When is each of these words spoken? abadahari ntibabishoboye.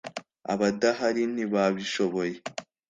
abadahari 0.53 1.21
ntibabishoboye. 1.33 2.37